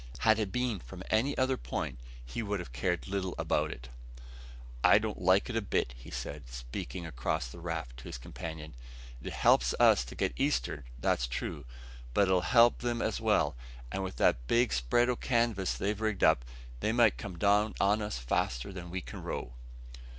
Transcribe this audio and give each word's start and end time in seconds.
Had 0.21 0.39
it 0.39 0.51
been 0.51 0.79
from 0.79 1.03
any 1.11 1.37
other 1.37 1.57
point 1.57 1.99
he 2.25 2.41
would 2.41 2.59
have 2.59 2.73
cared 2.73 3.07
little 3.07 3.35
about 3.37 3.69
it. 3.69 3.89
"I 4.83 4.97
don't 4.97 5.21
like 5.21 5.47
it 5.47 5.55
a 5.55 5.61
bit," 5.61 5.93
said 6.09 6.41
he, 6.47 6.51
speaking 6.51 7.05
across 7.05 7.45
the 7.47 7.59
raft 7.59 7.97
to 7.97 8.05
his 8.05 8.17
companion. 8.17 8.73
"It 9.21 9.31
helps 9.31 9.75
us 9.79 10.03
to 10.05 10.15
get 10.15 10.33
east'ard, 10.39 10.85
that's 10.97 11.27
true; 11.27 11.65
but 12.15 12.21
it'll 12.27 12.41
help 12.41 12.79
them 12.79 12.99
as 12.99 13.21
well 13.21 13.55
and 13.91 14.03
with 14.03 14.15
that 14.15 14.47
broad 14.47 14.71
spread 14.71 15.07
o' 15.07 15.15
canvas 15.15 15.75
they've 15.75 16.01
rigged 16.01 16.23
up, 16.23 16.43
they 16.79 16.91
might 16.91 17.19
come 17.19 17.37
down 17.37 17.75
on 17.79 18.01
us 18.01 18.17
faster 18.17 18.73
than 18.73 18.89
we 18.89 19.01
can 19.01 19.21
row." 19.21 19.53